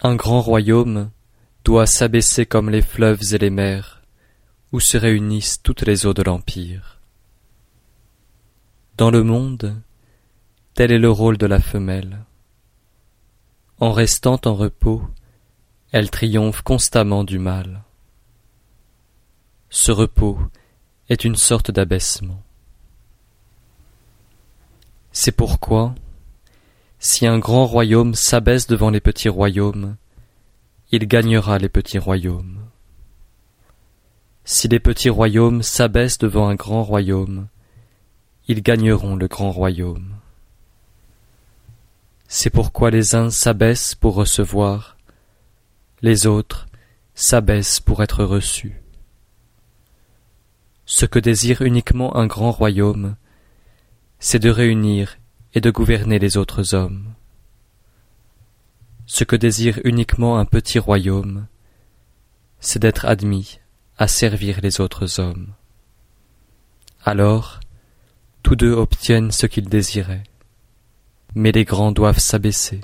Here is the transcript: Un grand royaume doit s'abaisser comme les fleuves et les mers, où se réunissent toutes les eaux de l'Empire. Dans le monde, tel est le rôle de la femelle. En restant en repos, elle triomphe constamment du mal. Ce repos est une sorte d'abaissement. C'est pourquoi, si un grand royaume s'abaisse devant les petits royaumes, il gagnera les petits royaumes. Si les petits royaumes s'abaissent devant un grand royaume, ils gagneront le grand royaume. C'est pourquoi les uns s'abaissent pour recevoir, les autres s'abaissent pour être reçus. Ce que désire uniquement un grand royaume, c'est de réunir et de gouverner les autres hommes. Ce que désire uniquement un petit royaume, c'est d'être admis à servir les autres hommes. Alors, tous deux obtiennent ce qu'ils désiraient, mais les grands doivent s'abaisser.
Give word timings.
Un 0.00 0.14
grand 0.14 0.40
royaume 0.40 1.10
doit 1.64 1.86
s'abaisser 1.86 2.46
comme 2.46 2.70
les 2.70 2.82
fleuves 2.82 3.34
et 3.34 3.38
les 3.38 3.50
mers, 3.50 4.02
où 4.72 4.78
se 4.78 4.96
réunissent 4.96 5.60
toutes 5.62 5.82
les 5.82 6.06
eaux 6.06 6.14
de 6.14 6.22
l'Empire. 6.22 7.00
Dans 8.96 9.10
le 9.10 9.24
monde, 9.24 9.80
tel 10.74 10.92
est 10.92 10.98
le 10.98 11.10
rôle 11.10 11.36
de 11.36 11.46
la 11.46 11.58
femelle. 11.58 12.24
En 13.80 13.92
restant 13.92 14.40
en 14.44 14.54
repos, 14.54 15.02
elle 15.90 16.10
triomphe 16.10 16.62
constamment 16.62 17.24
du 17.24 17.38
mal. 17.38 17.82
Ce 19.70 19.90
repos 19.90 20.38
est 21.08 21.24
une 21.24 21.36
sorte 21.36 21.70
d'abaissement. 21.70 22.42
C'est 25.10 25.32
pourquoi, 25.32 25.94
si 26.98 27.26
un 27.26 27.38
grand 27.38 27.66
royaume 27.66 28.14
s'abaisse 28.14 28.66
devant 28.66 28.90
les 28.90 29.00
petits 29.00 29.28
royaumes, 29.28 29.96
il 30.90 31.06
gagnera 31.06 31.58
les 31.58 31.68
petits 31.68 31.98
royaumes. 31.98 32.58
Si 34.44 34.66
les 34.66 34.80
petits 34.80 35.10
royaumes 35.10 35.62
s'abaissent 35.62 36.18
devant 36.18 36.48
un 36.48 36.54
grand 36.54 36.82
royaume, 36.82 37.48
ils 38.48 38.62
gagneront 38.62 39.14
le 39.14 39.28
grand 39.28 39.52
royaume. 39.52 40.16
C'est 42.26 42.50
pourquoi 42.50 42.90
les 42.90 43.14
uns 43.14 43.30
s'abaissent 43.30 43.94
pour 43.94 44.14
recevoir, 44.14 44.96
les 46.02 46.26
autres 46.26 46.66
s'abaissent 47.14 47.80
pour 47.80 48.02
être 48.02 48.24
reçus. 48.24 48.82
Ce 50.84 51.04
que 51.04 51.18
désire 51.18 51.62
uniquement 51.62 52.16
un 52.16 52.26
grand 52.26 52.50
royaume, 52.50 53.16
c'est 54.18 54.38
de 54.38 54.50
réunir 54.50 55.18
et 55.54 55.60
de 55.60 55.70
gouverner 55.70 56.18
les 56.18 56.36
autres 56.36 56.74
hommes. 56.74 57.14
Ce 59.06 59.24
que 59.24 59.36
désire 59.36 59.80
uniquement 59.84 60.38
un 60.38 60.44
petit 60.44 60.78
royaume, 60.78 61.46
c'est 62.60 62.78
d'être 62.78 63.06
admis 63.06 63.60
à 63.96 64.08
servir 64.08 64.60
les 64.62 64.80
autres 64.80 65.20
hommes. 65.20 65.54
Alors, 67.04 67.60
tous 68.42 68.56
deux 68.56 68.72
obtiennent 68.72 69.32
ce 69.32 69.46
qu'ils 69.46 69.68
désiraient, 69.68 70.24
mais 71.34 71.52
les 71.52 71.64
grands 71.64 71.92
doivent 71.92 72.18
s'abaisser. 72.18 72.80